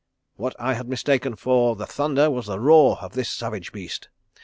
[0.35, 4.09] What I had mistaken for the thunder was the roar of this savage beast.